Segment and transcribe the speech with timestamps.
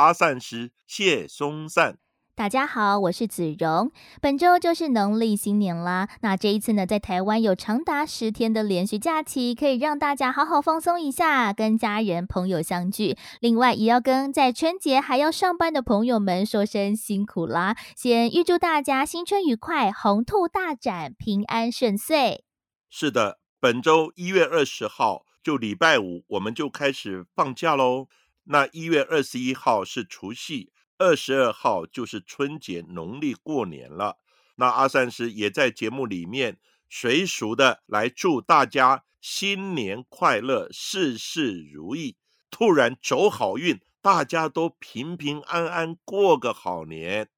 [0.00, 1.98] 阿善师谢松善。
[2.34, 3.92] 大家好，我是子荣。
[4.22, 6.08] 本周就是农历新年啦。
[6.22, 13.18] 那这一次呢，在台湾有长达十天的连续假期，可以让大家好好放松一下，跟家人朋友相聚。
[13.40, 17.76] 另外，也要跟在春节还要上班的朋友们说声辛苦啦。
[17.94, 22.44] 先预祝大家新春愉快，红兔大展，平安顺遂。
[22.88, 28.06] 是的，本周一月二十号就礼拜五，我们就开始放假喽。
[28.44, 30.72] 那一月二十一号是除夕。
[30.98, 34.18] 二十二号就是春节，农历过年了。
[34.56, 36.58] 那阿善师也在节目里面
[36.90, 42.16] 随俗的来祝大家新年快乐，事事如意，
[42.50, 47.30] 突然走好运，大家都平平安安过个好年。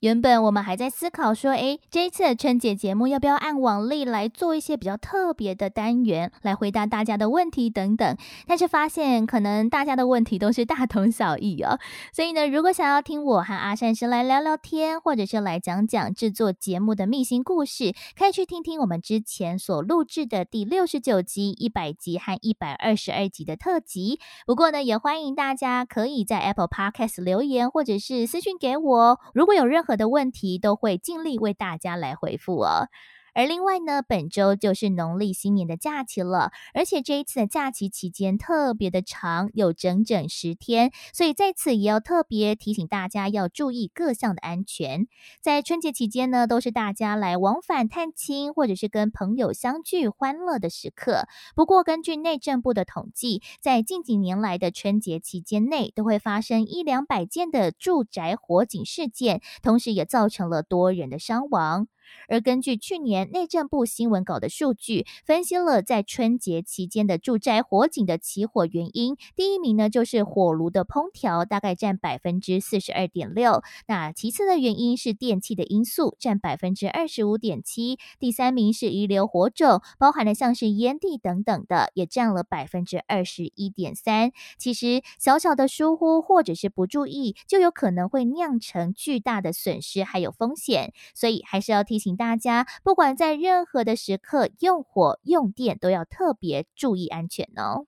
[0.00, 8.16] 原本我们还在思考说，诶，这一次的春节节目要不要按往例来做一些比较特别的单元，来回答大家的问题等等。
[8.46, 11.80] 但是发现可能大家的问题都是大同小异哦。
[12.12, 24.20] 所以呢，如果想要听我和阿善师来聊聊天，或者是来讲讲制作节目的秘辛故事，可以去听听我们之前所录制的第六十九集、一百集和一百二十二集的特辑。
[24.46, 29.18] 不过呢，也欢迎大家可以在 Apple Podcast 留言，或者是私讯给我。
[29.34, 32.88] 如果有任何何的问题都会尽力为大家来回复哦。
[33.34, 45.06] 而另外呢，本周就是农历新年的假期了，而且这一次的假期期间特别的长，有整整十天，所以在此也要特别提醒大家要注意各项的安全。
[45.40, 51.26] 在春节期间呢，都是大家来往返探亲或者是跟朋友相聚欢乐的时刻。
[51.54, 61.88] 不过，根据内政部的统计，在近几年来的春节期间内，都会发生一两百件的住宅火警事件，同时也造成了多人的伤亡。
[62.28, 73.62] 而根据去年内政部新闻稿的数据，分析了在春节期间的住宅火警的起火原因，第一名呢就是火炉的烹调，大概占百分之四十二点六。
[73.86, 77.98] 那其次的原因是电器的因素，占百分之二十五点七。
[78.18, 84.32] 第三名是遗留火种，包含了像是烟蒂等等的，也占了百分之二十一点三。
[84.56, 91.97] 其实小小的疏忽或者是不注意，就有可能会酿成巨大的损失还有风险，所以还是要提。
[91.98, 97.86] 提醒大家，不管在任何的时刻用火用电，都要特别注意安全哦。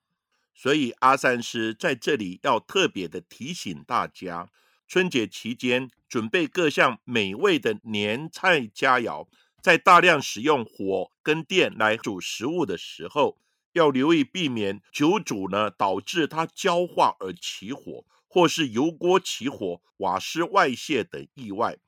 [0.52, 4.48] 所以阿三师在这里要特别的提醒大家，
[4.88, 9.28] 春节期间准备各项美味的年菜佳肴，
[9.62, 13.38] 在大量使用火跟电来煮食物的时候，
[13.74, 21.78] 要留意避免久煮呢导致它焦化而起火，或是油锅起火、瓦斯外泄等意外。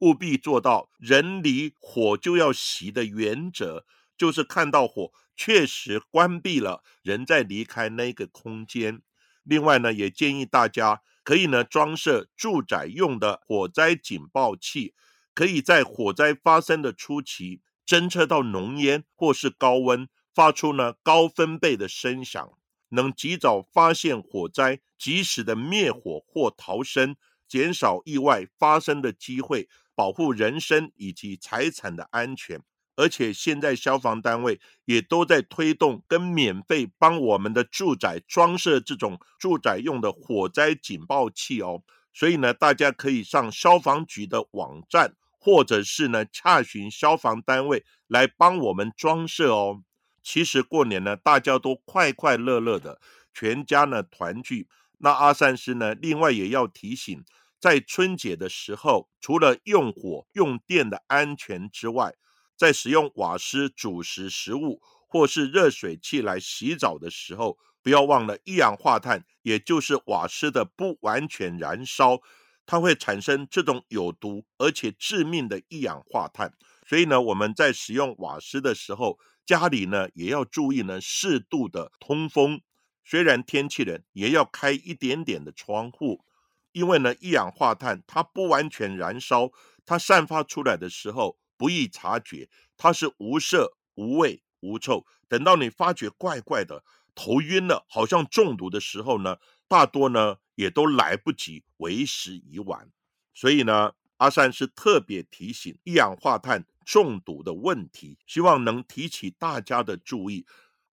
[0.00, 3.84] 务必做到人离火就要熄的原则，
[4.16, 9.00] 就是看到火确实关闭了，人在离开那个空间。
[9.42, 14.94] 另外呢，也建议大家可以呢装设住宅用的火灾警报器，
[15.34, 22.52] 可以在火灾发生的初期侦测到浓烟或是高温，发出呢高分贝的声响，
[22.90, 27.16] 能及早发现火灾，及时的灭火或逃生，
[27.48, 29.68] 减少意外发生的机会。
[30.00, 32.58] 保护人身以及财产的安全，
[32.96, 41.82] 而且现在消防单位也都在推动跟免费帮我们的住宅装设这种住宅用的火灾警报器哦。
[42.14, 49.82] 所以呢，大家可以上消防局的网站，或者是呢洽询消防单位来帮我们装设哦。
[50.22, 52.98] 其实过年呢，大家都快快乐乐的，
[53.34, 54.66] 全家呢团聚。
[54.96, 57.22] 那阿善师呢，另外也要提醒。
[57.60, 62.14] 在春节的时候，除了用火用电的安全之外，
[62.56, 72.20] 在使用瓦斯煮食食物或是热水器来洗澡的时候，不要忘了一氧化碳，也就是瓦斯的不完全燃烧，
[72.64, 76.54] 它会产生这种有毒而且致命的一氧化碳。
[76.86, 82.62] 所以呢，我们在使用瓦斯的时候，家里呢也要注意呢适度的通风，
[83.04, 86.24] 虽然天气冷，也要开一点点的窗户。
[86.72, 89.50] 因为呢，一氧化碳它不完全燃烧，
[89.84, 95.06] 它散发出来的时候不易察觉，它是无色、无味、无臭。
[95.28, 96.84] 等到你发觉怪怪的、
[97.14, 99.36] 头晕了，好像中毒的时候呢，
[99.68, 102.90] 大多呢也都来不及，为时已晚。
[103.34, 110.46] 所以呢，阿善是特别提醒一氧化碳中毒的问题，希望能提起大家的注意。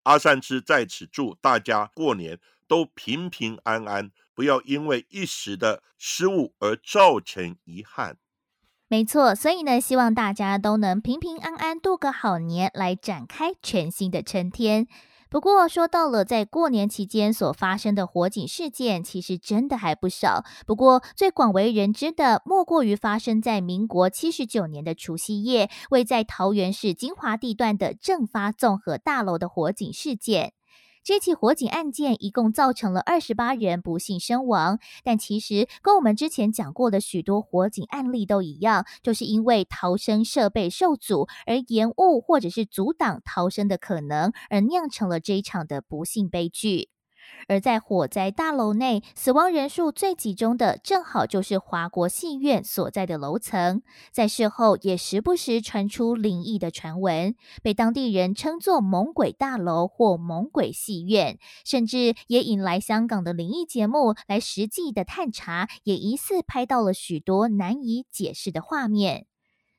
[0.02, 2.38] 阿善师在此祝大家过年
[2.68, 8.18] 都平平安安，不要因为一时的失误而造成遗憾。
[8.86, 14.86] 没错，所以呢，希望大家都能平平安安度个好年，来展开全新的春天。
[15.28, 20.44] 不过，说到了在过年期间所发生的火警事件，其实真的还不少。
[20.68, 30.52] 不过，最广为人知的，莫过于发生在民国七十九年的除夕夜，位在桃园市金华地段的正发综合大楼的火警事件。
[31.06, 46.88] 这起火警案件一共造成了二十八人不幸身亡，但其实跟我们之前讲过的许多火警案例都一样，就是因为逃生设备受阻而延误或者是阻挡逃生的可能，而酿成了这一场的不幸悲剧。
[47.48, 53.82] 而在火灾大楼内，死亡人数最集中的，正好就是华国戏院所在的楼层。
[54.10, 69.26] 在事后，也时不时传出灵异的传闻，被当地人称作“猛鬼大楼”或“猛鬼戏院”，甚至也引来香港的灵异节目来实际的探查，也疑似拍到了许多难以解释的画面。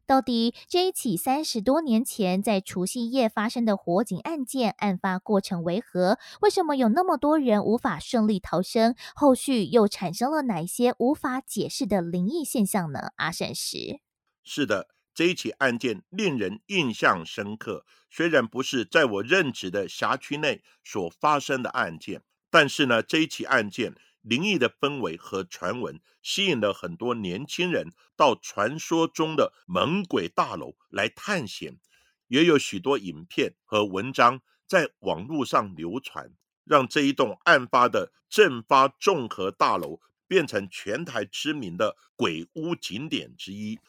[0.08, 6.18] 到底这一起三十多年前在除夕夜发生的火警案件，案发过程为何？
[6.40, 8.96] 为什么有那么多人无法顺利逃生？
[9.14, 13.12] 后续又产生了哪些无法解释的灵异现象呢？
[13.18, 14.00] 阿善石
[14.46, 17.86] 是的，这一起案件令人印象深刻。
[18.10, 23.94] 虽然不是在我任职的辖区内所发生的案件，但是呢，这一起案件。
[24.28, 31.80] 灵异的氛围和传闻吸引了很多年轻人到传说中的猛鬼大楼来探险，
[32.28, 36.34] 也有许多影片和文章在网络上流传，
[36.66, 43.80] 让这一栋案发的正发综合大楼变成全台知名的鬼屋景点之一。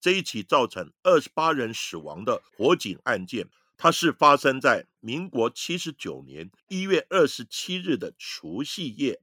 [0.00, 9.20] 这一起造成二十八人死亡的火警案件，它是发生在民国七十九年一月二十七日的除夕夜。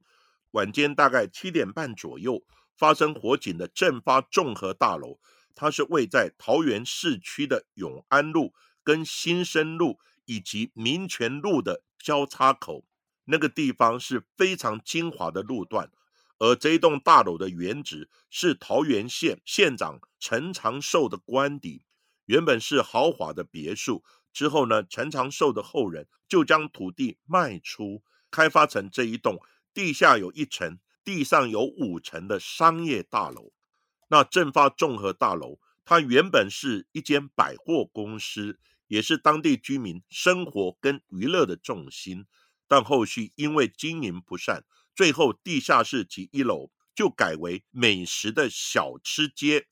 [0.52, 2.42] 晚间大概七点半左右
[2.74, 5.18] 发生火警的正发综合大楼，
[5.54, 12.84] 它是位在桃园市区的永安路跟新生路以及民权路的交叉口，
[13.24, 15.90] 那个地方是非常精华的路段。
[16.38, 21.84] 而这一栋大楼的原址是桃园县县长陈长寿的官邸，
[22.26, 24.02] 原本是豪华的别墅，
[24.32, 29.38] 之后呢，陈长寿的后人就将土地卖出，开发成这一栋。
[29.74, 33.52] 地下有一层，地上有五层的商业大楼。
[34.08, 42.26] 那正发综合大楼，它原本是一间百货公司，也是当地居民生活跟娱乐的重心。
[42.68, 44.64] 但后续因为经营不善，
[44.94, 49.66] 最后地下室及一楼就改为美食的小吃街，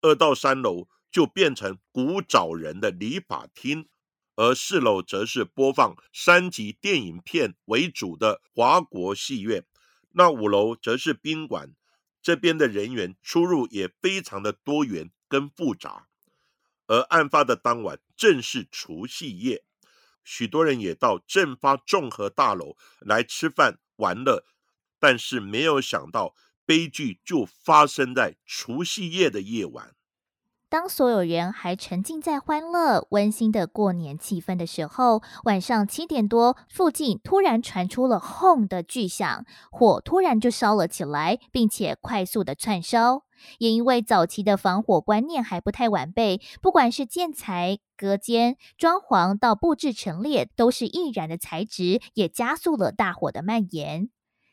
[0.00, 3.88] 二到三楼就变成古早人的理发厅。
[4.40, 9.66] 而四楼则是播放三级电影片为主的华国戏院，
[10.12, 11.74] 那五楼则是宾馆，
[12.22, 16.06] 这边的人员出入也非常的多元跟复杂。
[16.86, 19.62] 而案发的当晚正是除夕夜，
[20.24, 24.46] 许多人也到正发综合大楼来吃饭玩乐，
[24.98, 26.34] 但是没有想到
[26.64, 29.94] 悲剧就发生在除夕夜的夜晚。
[30.70, 43.24] 当所有人还沉浸在欢乐、温馨的过年气氛的时候，晚上七点多，附近突然传出了轰的巨响，火突然就烧了起来，并且快速的窜烧。
[43.58, 54.10] 也因为早期的防火观念还不太完备，不管是建材、隔间、装潢到布置陈列，都是易燃的材质，也加速了大火的蔓延。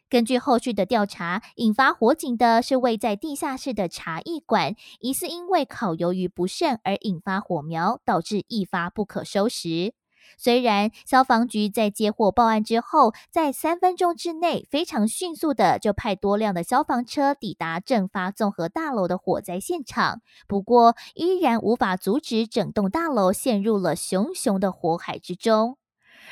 [0.09, 9.93] 根据后续的调查，引发火警的是位在地下室的茶艺馆，疑似因为烤鱿鱼不慎而引发火苗，导致一发不可收拾。
[10.37, 25.77] 虽然消防局在接获报案之后，在三分钟之内非常迅速的就派多辆的消防车抵达正发综合大楼的火灾现场，不过依然无法阻止整栋大楼陷入了熊熊的火海之中。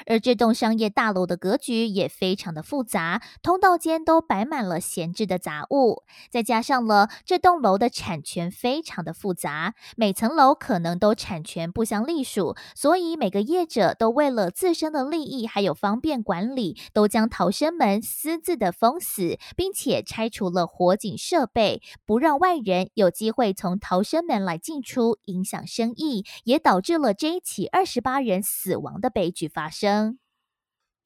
[0.05, 29.84] 而这栋商业大楼的格局也非常的复杂，通道间都摆满了闲置的杂物，再加上了这栋楼的产权非常的复杂，每层楼可能都产权不相隶属，所以每个业者都为了自身的利益还有方便管理，都将逃生门私自的封死，并且拆除了火警设备，不让外人有机会从逃生门来进出，影响生意，也导致了这一起二十八人死亡的悲剧发生。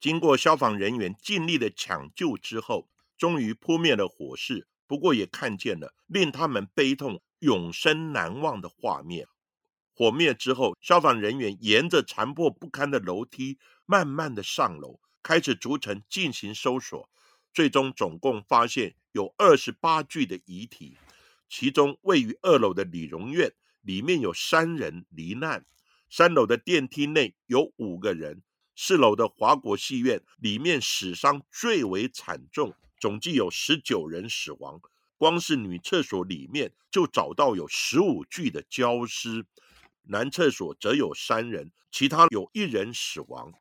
[0.00, 9.26] 经过消防人员尽力的抢救之后，终于扑灭了火势，不过也看见了令他们悲痛、永生难忘的画面。
[9.92, 17.10] 火灭之后，消防人员沿着残破不堪的楼梯，慢慢的上楼，开始逐层进行搜索。
[17.52, 20.96] 最终，总共发现有二十八具的遗体，
[21.50, 25.66] 其中位于二楼的理容院里面有三人罹难，
[26.08, 28.42] 三楼的电梯内有五个人，
[28.74, 32.74] 四楼的华国戏院里面死伤最为惨重。
[32.98, 34.80] 总计有十九人死亡，
[35.16, 39.46] 光是女厕所里面就找到有十五具的焦尸，
[40.02, 43.52] 男厕所则有三人，其他有一人死亡。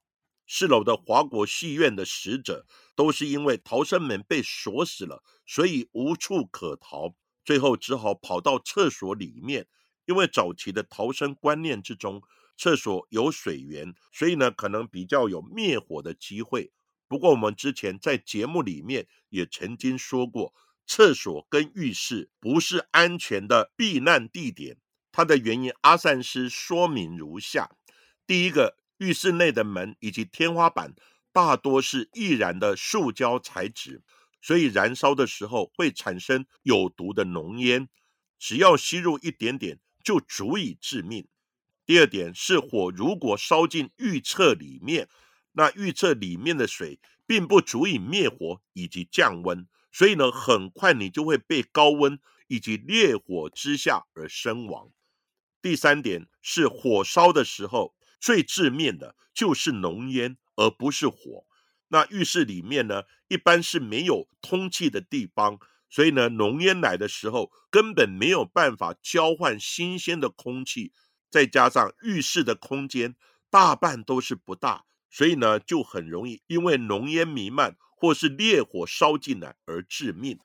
[0.46, 7.14] 四楼的华国戏院的死者都是因为逃生门被锁死了，所以无处可逃，
[7.46, 9.68] 最后只好跑到厕所里面。
[10.06, 12.24] 因为早期的逃生观念之中，
[12.60, 16.74] 厕所有水源，所以呢可能比较有灭火的机会。
[17.08, 20.54] 不过，我们之前在节目里面也曾经说过，
[20.86, 24.76] 厕所跟浴室不是安全的避难地点。
[25.10, 27.72] 它的原因，阿善师说明如下：
[28.28, 30.94] 第一个，浴室内的门以及天花板
[31.32, 34.04] 大多是易燃的塑胶材质，
[34.42, 37.88] 所以燃烧的时候会产生有毒的浓烟，
[38.38, 41.26] 只要吸入一点点就足以致命。
[41.90, 45.10] 第二点是，火如果烧进浴厕里面。
[45.54, 54.92] 那预测里面的水并不足以灭火以及降温，所以呢，很快你就会被高温以及烈火之下而身亡。
[55.64, 61.48] 第三点是火烧的时候最致命的就是浓烟，而不是火。
[61.88, 65.58] 那浴室里面呢，一般是没有通气的地方，
[65.90, 70.94] 所以呢，浓烟来的时候根本没有办法交换新鲜的空气，
[71.30, 73.16] 再加上浴室的空间
[73.50, 74.86] 大半都是不大。
[75.12, 80.40] 所以呢，就很容易因为浓烟弥漫或是烈火烧进来而致命。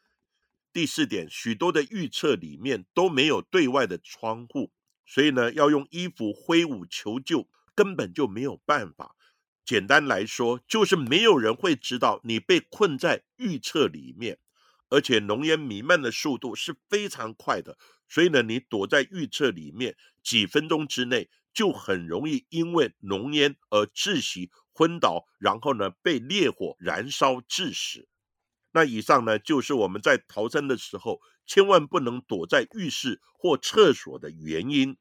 [0.73, 4.73] 第四点，许多的预测里面都没有对外的窗户，
[5.05, 9.15] 所以呢，要用衣服挥舞求救根本就没有办法。
[9.65, 14.39] 简单来说，就是没有人会知道你被困在预测里面，
[14.89, 17.79] 而且浓烟弥漫的速度是非常快的，
[18.15, 21.29] 所以呢，你躲在预测里面几分钟之内。
[21.53, 28.09] 就很容易因为浓烟而窒息、昏倒，然后呢被烈火燃烧致死。
[28.73, 34.97] 那以上呢就是我们在逃生的时候千万不能躲在浴室或厕所的原因。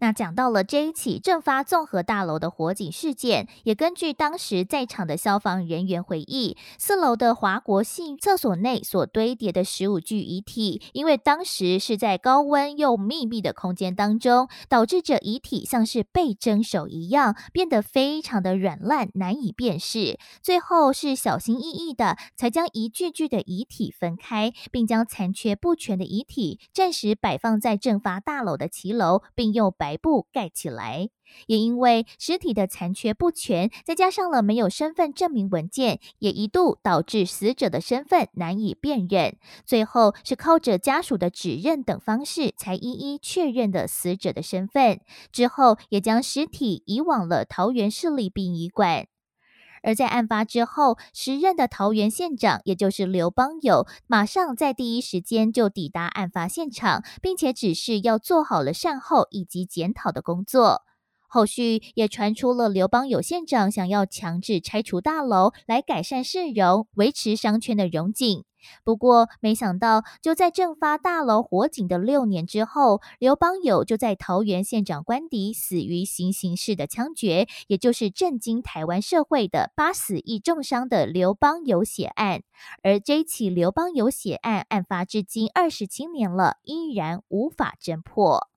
[0.00, 20.16] 那讲到了这一起正发综合大楼的火警事件，也根据当时在场的消防人员回忆，四楼的华国信厕所内所堆叠的十五具遗体，因为当时是在高温又密闭的空间当中，导致这遗体像是被蒸熟一样，变得非常的软烂，难以辨识。
[20.40, 29.87] 最后是小心翼翼的，才将一具具的遗体分开，并将残缺不全的遗体暂时摆放在正发大楼的骑楼，并用白。
[29.88, 31.08] 白布盖起来，
[31.46, 39.38] 也因为尸体的残缺不全，再加上了没有身份证明文件，也一度导致死者的身份难以辨认。
[39.64, 45.00] 最后是靠着家属的指认等方式，才一一确认的死者的身份。
[45.32, 49.06] 之后也将尸体移往了桃园市立殡仪馆。
[49.88, 60.82] 而在案发之后，时任的桃园县长，也就是刘邦友，马上在第一时间就抵达案发现场，并且指示要做好了善后以及检讨的工作。
[61.26, 68.44] 后续也传出了刘邦友县长想要强制拆除大楼，来改善市容，维持商圈的荣景。
[68.84, 82.42] 不过，没想到就在正发大楼火警的六年之后，刘邦友就在桃园县长官邸死于行刑式的枪决，也就是震惊台湾社会的八死一重伤的刘邦友血案。
[82.82, 88.48] 而这起刘邦友血案案发至今二十七年了，依然无法侦破。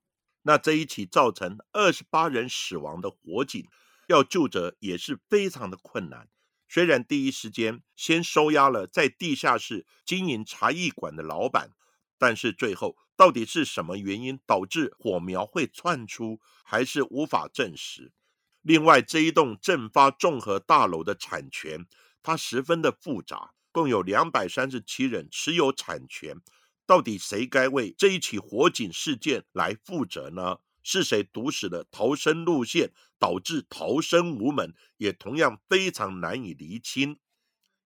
[0.44, 3.68] 那这一起造成二十八人死亡的火警，
[4.08, 6.28] 要救者也是非常的困难。
[6.74, 11.72] 虽然第一时间先收押了在地下室经营茶艺馆的老板，
[12.18, 18.14] 但是最后到底是什么原因导致火苗会窜出，还是无法证实。
[18.62, 21.86] 另外，这一栋正发综合大楼的产权，
[22.24, 26.38] 它十分的复杂，共有两百三十七人持有产权，
[26.86, 30.60] 到底谁该为这一起火警事件来负责呢？
[30.84, 37.20] 是谁堵死了逃生路线，导致逃生无门，也同样非常难以厘清。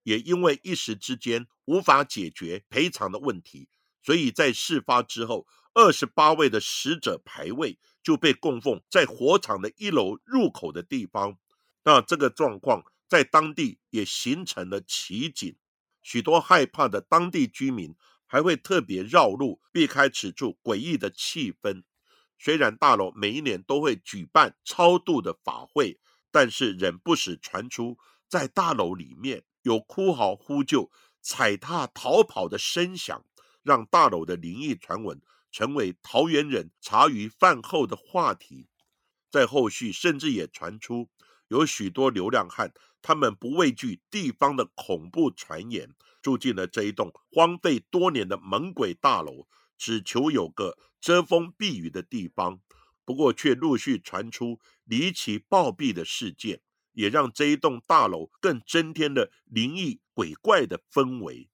[0.04, 3.70] 也因为一时之间无法解决赔偿的问题，
[4.04, 11.38] 所以在事发之后，二十八位的死者牌位就被供奉在火场的一楼入口的地方。
[11.84, 15.56] 那这个状况在当地也形成了奇景，
[16.02, 17.96] 许多害怕的当地居民
[18.28, 21.84] 还会特别绕路，避开此处诡异的气氛。
[22.38, 26.00] 虽然大楼每一年都会举办超度的法会，
[26.32, 33.26] 但是仍不时传出在大楼里面有哭嚎、呼救、踩踏、逃跑的声响，
[33.64, 38.68] 让大楼的灵异传闻成为桃园人茶余饭后的话题。
[39.32, 41.10] 在后续，甚至也传出
[41.48, 49.48] 有许多流浪汉，他们不畏惧地方的恐怖传言，住进了这一栋荒废多年的猛鬼大楼。
[49.78, 52.60] 只求有个遮风避雨的地方，
[53.04, 56.62] 不过却陆续传出离奇暴毙的事件，
[56.94, 61.50] 也让这一栋大楼更增添了灵异鬼怪的氛围。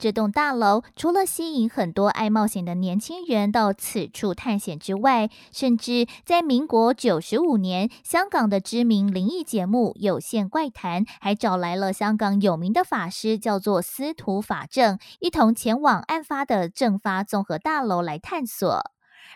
[0.00, 18.82] 这栋大楼除了吸引很多爱冒险的年轻人到此处探险之外，甚至在民国九十五年，香港的知名灵异节目《有线怪谈》还找来了香港有名的法师，叫做司徒法正，一同前往案发的正发综合大楼来探索。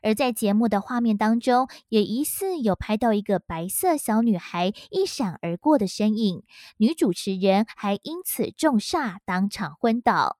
[0.02, 6.42] 而在节目的画面当中，也疑似有拍到一个白色小女孩一闪而过的身影，
[6.78, 10.38] 女主持人还因此中煞，当场昏倒。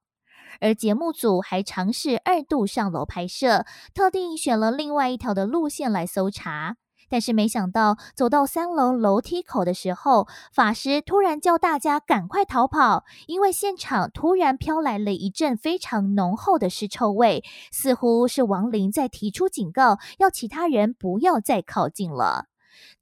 [0.60, 6.76] 而节目组还尝试二度上楼拍摄，特地选了另外一条的路线来搜查。
[7.10, 22.46] 但是没想到，走到三楼楼梯口的时候，法师突然叫大家赶快逃跑，因为现场突然飘来了一阵非常浓厚的尸臭味，似乎是亡灵在提出警告，要其他人不要再靠近了。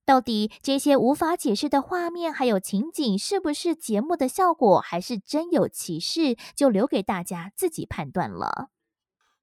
[0.04, 8.70] 到底这些无法解释的画面还有情景，是不是节目的效果，还是真有其事，就留给大家自己判断了。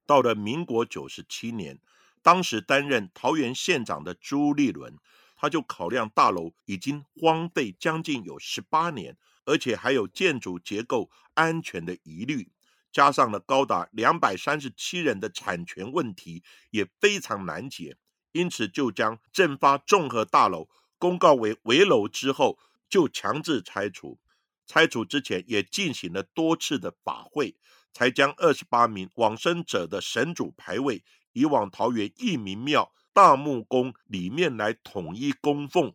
[0.06, 1.80] 到了民国九十七年，
[2.22, 4.98] 当时担任桃园县长的朱立伦，
[5.36, 12.52] 他就考量大楼已经荒废将近有十八年，而且还有建筑结构安全的疑虑，
[12.92, 17.96] 加上了高达两百三十七人的产权问题，也非常难解。
[18.32, 24.20] 因此，就将正发综合大楼公告为围楼之后，就强制拆除。
[24.68, 27.56] 拆除之前，也进行了多次的法会，
[27.92, 35.94] 才将二十八名往生者的神主牌位移往桃园义民庙大木宫里面来统一供奉。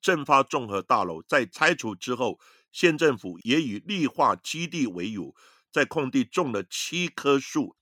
[0.00, 2.40] 正发综合大楼在拆除之后，
[2.72, 5.32] 县政府也以绿化基地为由，
[5.70, 7.76] 在空地种了七棵树。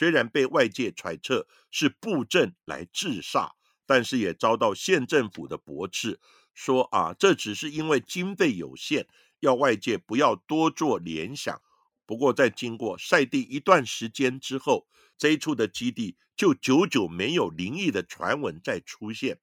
[0.00, 3.50] 虽然被外界揣测是布阵来治煞，
[3.84, 6.18] 但是也遭到县政府的驳斥，
[6.54, 9.06] 说啊，这只是因为经费有限，
[9.40, 11.60] 要外界不要多做联想。
[12.06, 19.38] 不过，在经过晒地一段时间之后，这一处的基地就久久没有灵异的传闻再出现。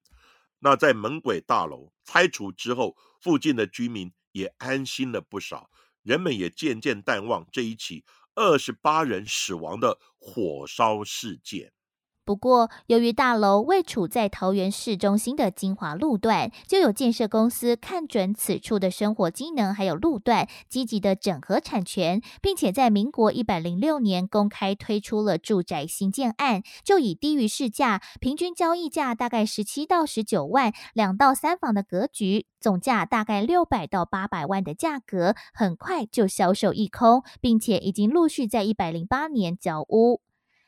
[0.58, 5.70] 那在猛鬼大楼拆除之后，附近的居民也安心了不少，
[6.02, 8.04] 人们也渐渐淡忘这一起。
[8.38, 11.74] 二十八人死亡的火烧事件。
[12.28, 40.20] 不过，由于大楼位处在桃园市中心的金华路段，就有建设公司看准此处的生活机能还有路段，积极的整合产权，并且在民国一百零六年公开推出了住宅新建案，就以低于市价，平均交易价大概十七到十九万，两到三房的格局，总价大概六百到八百万的价格，很快就销售一空，并且已经陆续在一百零八年交屋。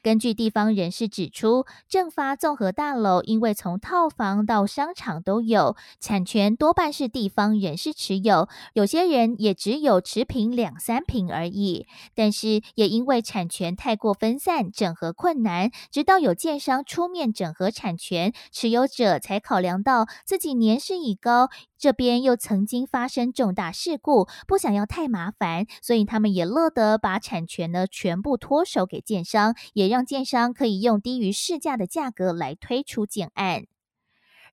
[0.02, 11.86] 根据地方人士指出，正发综合大楼因为从套房到商场都有，产权多半是地方人士持有，有些人也只有持平两三平而已。
[12.16, 21.50] 但是也因为产权太过分散，整合困难，直到有建商出面整合产权，持有者才考量到自己年事已高。
[21.80, 33.64] 这边又曾经发生重大事故，不想要太麻烦，所以他们也乐得把产权呢全部脱手给建商，也让建商可以用低于市价的价格来推出建案。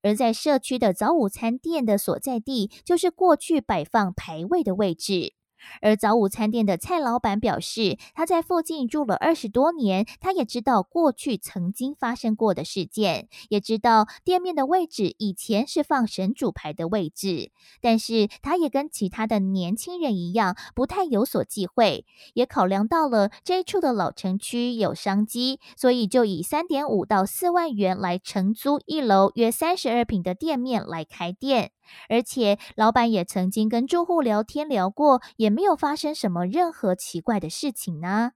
[0.03, 5.33] 而在社区的早午餐店的所在地，就是过去摆放牌位的位置。
[5.81, 17.51] 而早午餐店的蔡老板表示，他在附近住了二十多年，他也知道过去曾经发生过的事件，也知道店面的位置以前是放神主牌的位置。
[17.81, 31.71] 但是他也跟其他的年轻人一样，不太有所忌讳，也考量到了这一处的老城区有商机，所以就以三点五到四万元来承租一楼约三十二平的店面来开店。
[32.09, 38.33] 而且老板也曾经跟住户聊天聊过，也没有发生什么任何奇怪的事情呢。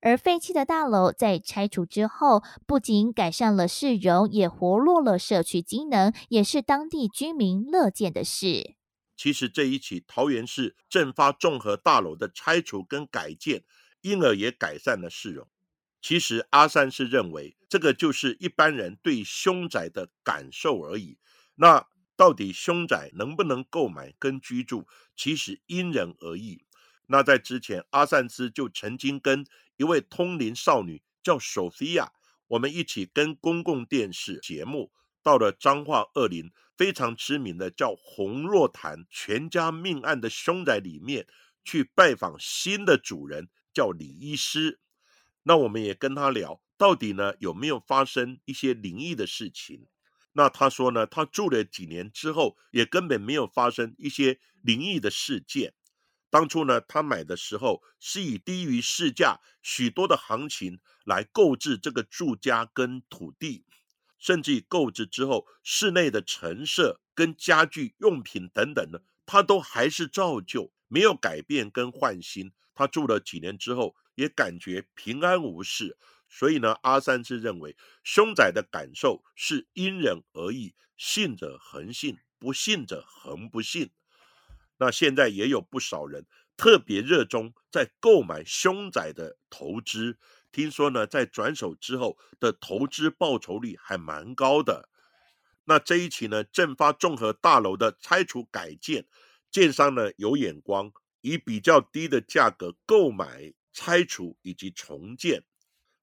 [0.00, 8.76] 而废弃的大楼在拆除之后，不仅改善了市容，也活络了社区机能，也是当地居民乐见的事。
[9.16, 13.64] 其实这一起桃园市正发综合大楼的拆除跟改建，
[14.02, 15.48] 因而也改善了市容。
[16.00, 21.18] 其实阿三是认为，这个就是一般人对凶宅的感受而已。
[21.56, 26.64] 那到底凶宅能不能购买跟居住，其实因人而异。
[27.06, 29.44] 那在之前，阿善斯就曾经跟
[29.76, 32.12] 一位通灵少女叫索菲亚，
[32.48, 41.26] 我们一起跟公共电视节目到了彰化二林非常知名的叫洪若潭全家命案的凶宅里面
[41.64, 44.80] 去拜访新的主人，叫李医师。
[45.42, 49.86] 那我们也跟他聊，到底呢有没有发生一些灵异的事情？
[50.32, 55.74] 那他说呢，他住了几年之后，也根本没有发生一些灵异的事件。
[56.30, 63.64] 当初呢，他买的时候是以低于市价许多的行情来购置这个住家跟土地，
[64.18, 72.52] 甚至购置之后，室内的陈设跟家具用品等等呢，他都还是照旧，没有改变跟换新。
[72.74, 73.94] 他住了几年之后。
[74.14, 75.96] 也感觉平安无事，
[76.34, 83.90] 所以呢，阿三是认为凶宅的感受是因人而异，信者恒信，不信者恒不信。
[84.78, 90.18] 那现在也有不少人特别热衷在购买凶宅的投资，
[90.50, 94.88] 听说呢，在转手之后的投资报酬率还蛮高的。
[95.64, 99.06] 那这一期呢，正发综合大楼的拆除改建，
[99.50, 100.90] 建商呢有眼光，
[101.20, 103.52] 以比较低的价格购买。
[103.74, 105.44] 拆除以及重建，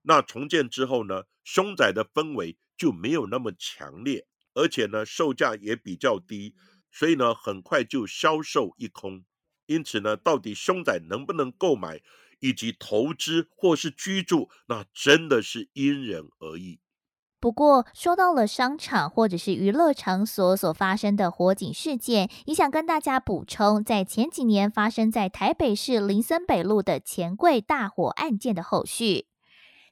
[0.04, 6.56] 那重建之后呢，凶宅的氛围就没有那么强烈，而且呢，售价也比较低，
[6.92, 9.24] 所以呢，很快就销售一空。
[9.66, 12.02] 因此呢，到底凶宅能不能购买
[12.40, 16.80] 以及投资或是居住，那真的是因人而异。
[17.40, 29.28] 不过，说到了商场或者是娱乐场所所发生的火警事件，也想跟大家补充，在前几年发生在台北市林森北路的钱柜大火案件的后续。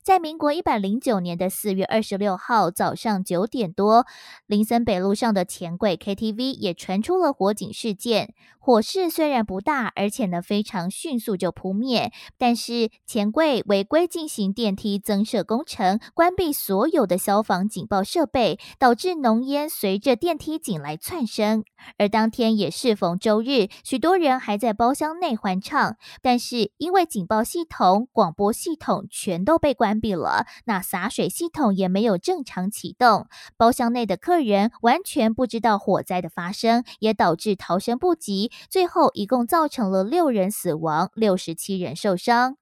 [0.08, 4.06] 在民国一百零九年的四月二十六号早上九点多，
[4.46, 8.34] 林森北路上的钱柜 KTV 也传出了火警事件。
[8.58, 21.64] 火势虽然不大，而且呢非常迅速就扑灭，但是钱柜违规进行电梯增设工程，关闭所有的消防警报设备，导致浓烟随着电梯井来窜升。
[21.98, 38.52] 而当天也适逢周日，许多人还在包厢内欢唱，但是因为警报系统、广播系统全都被关闭了，那洒水系统也没有正常启动，包厢内的客人完全不知道火灾的发生，也导致逃生不及。
[38.70, 42.58] 最后，一共造成了六人死亡，六十七人受伤。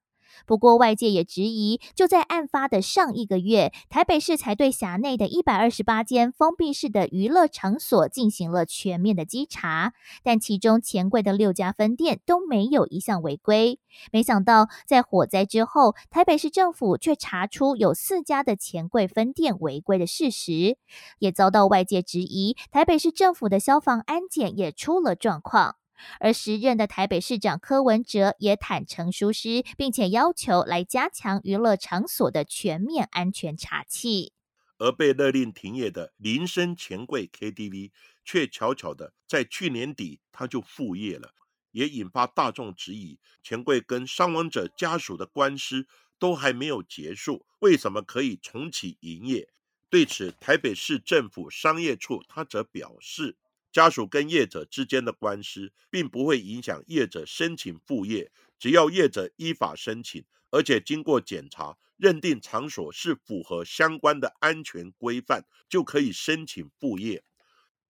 [0.45, 9.93] 不过，外界也质疑，就在案发的上一个月，台北市才对辖内的一百二十八间封闭式的娱乐场所进行了全面的稽查，
[10.23, 13.79] 但其中钱柜的六家分店都没有一项违规。
[14.11, 20.77] 没想到，在火灾之后，台北市政府却查出有四家的钱柜分店违规的事实，
[21.19, 22.55] 也遭到外界质疑。
[22.71, 25.75] 台北市政府的消防安检也出了状况。
[26.19, 34.33] 而时任的台北市长柯文哲也坦诚疏失，并且要求来加强娱乐场所的全面安全查气。
[34.77, 37.91] 而被勒令停业的林森钱柜 KTV，
[38.25, 41.33] 却巧巧的在去年底他就复业了，
[41.71, 45.87] 也引发大众质疑：钱柜跟伤亡者家属的官司
[46.19, 49.47] 都还没有结束，为什么可以重启营业？
[49.89, 53.37] 对此，台北市政府商业处他则表示。
[53.75, 58.31] 家属跟业者之间的官司，并不会影响业者申请复业。
[58.57, 67.25] 只要业者依法申请，而且经过检查认定场所是符合相关的安全规范，就可以申请复业。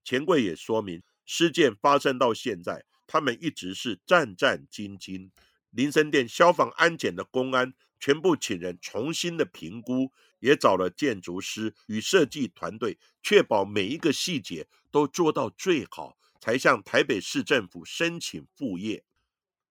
[0.04, 5.30] 钱柜也说明，事件发生到现在，他们一直是战战兢兢。
[5.70, 10.12] 林森店消防安检的公安全部请人重新的评估。
[10.46, 19.04] 也找了建筑师与设计团队，确保每一个细节都做到最好，才向台北市政府申请复业。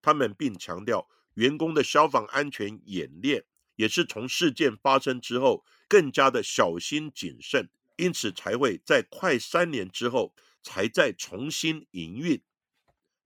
[0.02, 3.44] 他们并强调，员工的消防安全演练
[3.76, 12.42] 也是从事件发生之后更加的小心谨慎，因此才会在快三年之后才再重新营运。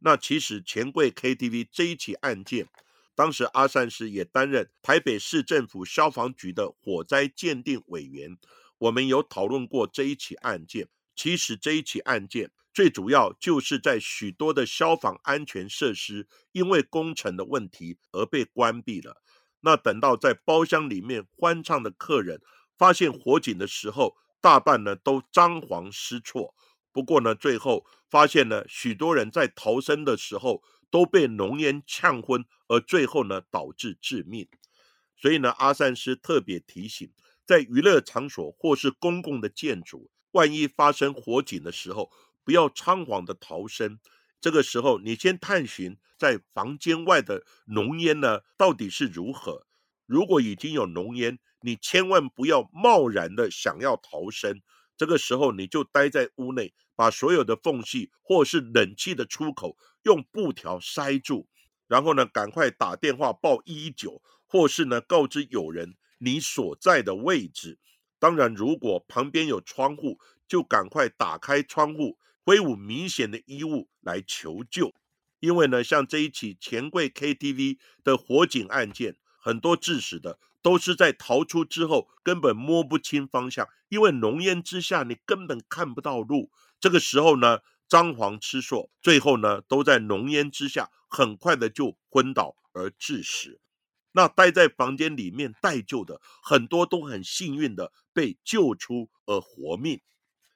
[0.00, 2.68] 那其实钱柜 KTV 这一起案件。
[3.18, 8.38] 当时阿善师也担任台北市政府消防局的火灾鉴定委员，
[8.78, 10.88] 我们有讨论过这一起案件。
[11.16, 19.20] 其实这一起案件最主要就是在许多的消防安全设施因为工程的问题而被关闭了。
[19.62, 22.40] 那等到在包厢里面欢唱的客人
[22.76, 26.54] 发现火警的时候，大半呢都张皇失措。
[26.92, 34.48] 不过呢，最后发现呢，许多人在逃生的时候都被浓烟呛昏，而最后呢导致致命。
[35.16, 37.10] 所以呢，阿善师特别提醒，
[37.44, 42.10] 在娱乐场所或是公共的建筑，万一发生火警的时候，
[42.44, 43.98] 不要仓皇的逃生。
[44.40, 49.66] 这个时候，你先探寻在房间外的浓烟呢到底是如何。
[50.06, 54.62] 如果已经有浓烟，你千万不要贸然的想要逃生。
[54.98, 61.46] 这个时候，你就待在屋内，把所有的缝隙或是冷气的出口用布条塞住，
[61.86, 67.78] 然后呢，赶快打电话报一一九，或是呢告知友人你所在的位置。
[68.18, 74.92] 当然，如果旁边有窗户，就赶快打开窗户，挥舞明显的衣物来求救。
[75.38, 80.40] 因为呢，像这一起钱柜 KTV 的火警案件，很多致死的。
[80.68, 86.50] 都是在逃出之后根本摸不清方向，因为浓烟之下你根本看不到路。
[86.78, 93.58] 这个时候呢，张皇吃错，最后呢都在浓烟之下很快的就昏倒而致死。
[94.12, 100.02] 那待在房间里面待救的很多都很幸运的被救出而活命。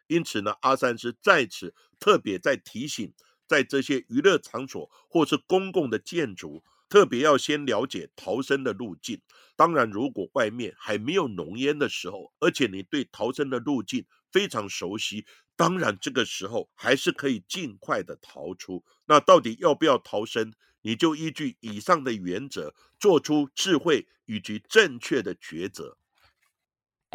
[0.08, 3.14] 因此呢，阿三师在此特别在提醒，
[3.46, 6.62] 在这些娱乐场所或是公共的建筑。
[6.92, 9.18] 特别要先了解逃生的路径。
[9.56, 15.24] 当然，如果外面还没有浓烟的时候，而且你对逃生的路径非常熟悉，
[15.56, 18.84] 当然这个时候还是可以尽快的逃出。
[19.06, 20.52] 那到底要不要逃生？
[20.82, 25.96] 你就依据以上的原则，做出智慧以及正确的抉择。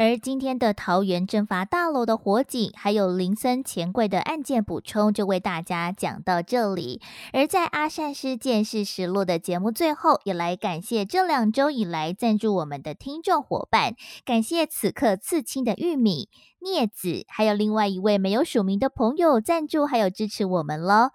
[0.00, 7.00] 而今天的桃园政法大楼的火警，还有林森钱柜的案件补充，就为大家讲到这里。
[7.32, 16.28] 而在阿善师见识实录的节目最后，也来感谢这两周以来赞助我们的听众伙伴，感谢此刻刺青的玉米、
[16.60, 21.10] 镊子，还有另外一位没有署名的朋友赞助还有支持我们喽。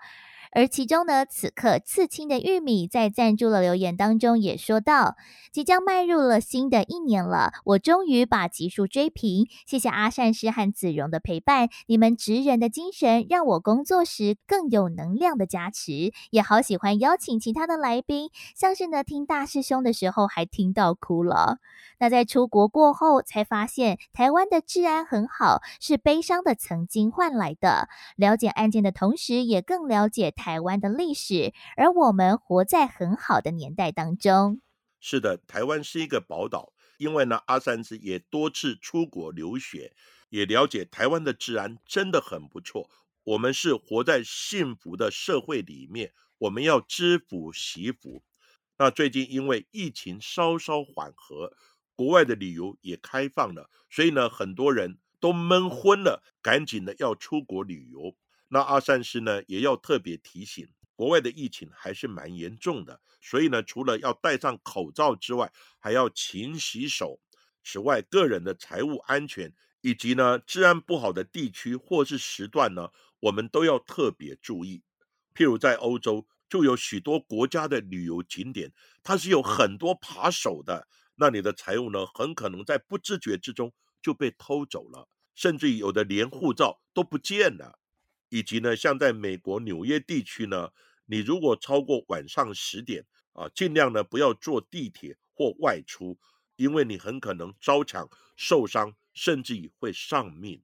[0.55, 5.15] 而其中呢，此刻刺青的玉米在赞助的留言当中也说到，
[5.51, 21.57] 即将迈入了新的一年了，我终于把集数追平，谢谢阿善师和子荣的陪伴，你们职人的精神让我工作时更有能量的加持，也好喜欢邀请其他的来宾，像是呢听大师兄的时候还听到哭了。
[21.99, 27.87] 那在出国过后才发现，台湾的治安很好，是悲伤的曾经换来的。
[28.17, 34.59] 了解案件的同时，也更了解台湾的历史，而我们活在很好的年代当中。
[34.99, 39.95] 是的，台湾是一个宝岛，因为呢，阿三子也多次出国留学，
[40.27, 42.89] 也了解台湾的治安真的很不错。
[43.23, 48.21] 我们是活在幸福的社会里面，我们要知福惜福。
[48.77, 51.53] 那最近因为疫情稍稍缓和。
[51.95, 58.15] 国外的旅游也开放了，所以呢，很多人都闷昏了，赶紧的要出国旅游。
[58.53, 67.19] 那阿善师呢，也要特别提醒，国外的疫情还是蛮严重的，所以呢，除了要戴上口罩之外，还要勤洗手。
[67.63, 74.83] 此外，个人的财务安全以及呢，治安不好的地区或是时段呢，我们都要特别注意。
[75.33, 80.87] 譬如在欧洲，就有许多国家的旅游景点，它是有很多扒手的。
[81.15, 87.79] 那你的财物呢，很可能在不自觉之中就被偷走了，甚至有的连护照都不见了。
[88.33, 90.71] 以及呢，像在美国纽约地区呢，
[91.05, 96.17] 你如果超过晚上十点啊，尽量呢不要坐地铁或外出，
[96.55, 100.63] 因为你很可能遭抢、受伤，甚至于会丧命。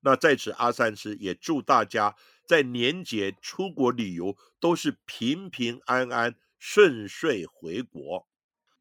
[0.00, 8.28] 那在此，阿三师也祝大家在年节出国旅游都是平平安安、顺遂回国。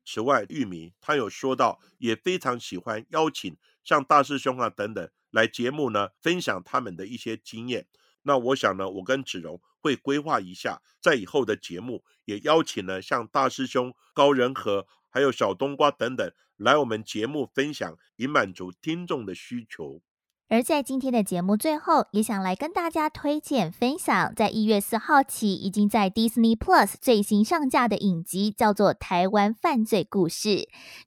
[0.03, 7.87] 此外，玉米他有说到，也非常喜欢邀请像大师兄啊等等来节目呢，分享他们的一些经验。
[8.27, 20.01] 那我想呢，我跟子荣会规划一下，在以后的节目也邀请了像大师兄高仁和，还有小冬瓜等等来我们节目分享，以满足听众的需求。
[20.47, 30.49] 而在今天的节目最后，也想来跟大家推荐分享，在一月四号起已经在 Disney Plus 最新上架的影集，叫做《台湾犯罪故事》。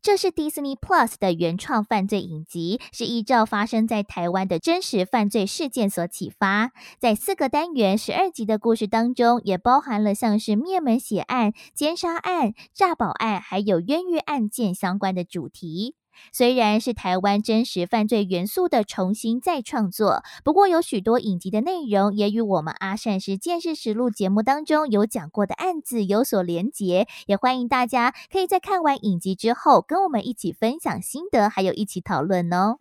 [0.02, 6.72] 这是 Disney Plus 的原创犯罪影集，是依照发生在台湾的真实犯罪事件所启发。
[6.98, 15.94] 在四个单元、十二集的故事当中，也包含了像是灭门血案、奸杀案、诈保案，还有冤狱案件相关的主题。
[16.32, 32.78] 虽然是台湾真实犯罪元素的重新再创作，不过有许多影集的内容也与我们阿善师见识实录节目当中有讲过的案子有所连结，也欢迎大家可以在看完影集之后跟我们一起分享心得，还有一起讨论哦。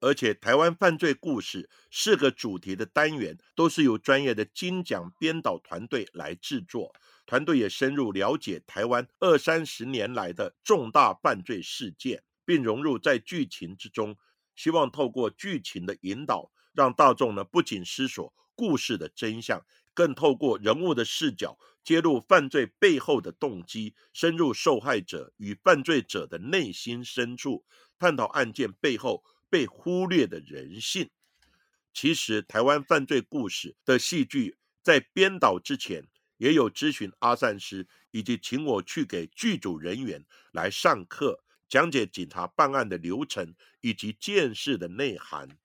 [0.00, 6.94] 而且台湾犯罪故事四个主题的单元都是由专业的金奖编导团队来制作。
[7.26, 14.16] 团队也深入了解台湾二三十年来的重大犯罪事件，并融入在剧情之中，
[14.56, 27.66] 希望透过剧情的引导，让大众呢不仅思索故事的真相，更透过人物的视角，揭露犯罪背后的动机，深入受害者与犯罪者的内心深处，
[27.98, 31.10] 探讨案件背后被忽略的人性。
[31.92, 36.08] 其实，台湾犯罪故事的戏剧在编导之前。
[36.38, 45.58] 也有咨询阿善师，以及请我去给剧组人员来上课，讲解警察办案的流程以及见事的内涵。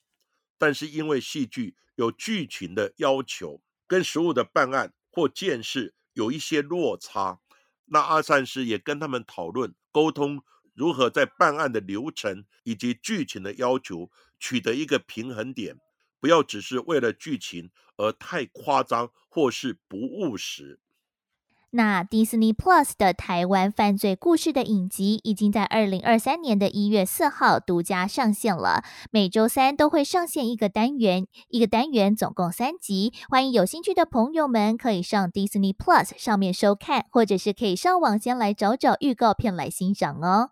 [0.58, 7.40] 但是因为戏剧有剧情的要求，跟实物的办案或见事有一些落差，
[7.86, 15.80] 那阿善师也跟他们讨论沟通，如何在办案的流程以及剧情的要求取得一个平衡点。
[16.20, 20.80] 不要只是为了剧情而太夸张或是不务实。
[21.76, 28.84] 那 Disney Plus 的台湾犯罪故事的影集已经在二零二三年的一月四号独家上线了。
[29.10, 33.12] 每周三都会上线一个单元，一个单元总共三集。
[33.28, 40.52] 欢迎有兴趣的朋友们可以上 Disney Plus 上面收看，或者是可以上网先来找找预告片来欣赏哦。